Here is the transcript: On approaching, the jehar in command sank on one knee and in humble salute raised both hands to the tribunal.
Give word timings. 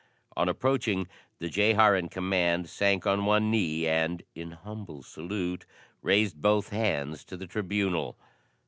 On 0.35 0.49
approaching, 0.49 1.07
the 1.37 1.47
jehar 1.47 1.95
in 1.95 2.09
command 2.09 2.67
sank 2.69 3.05
on 3.05 3.23
one 3.23 3.51
knee 3.51 3.87
and 3.87 4.23
in 4.33 4.49
humble 4.53 5.03
salute 5.03 5.67
raised 6.01 6.41
both 6.41 6.69
hands 6.69 7.23
to 7.25 7.37
the 7.37 7.45
tribunal. 7.45 8.17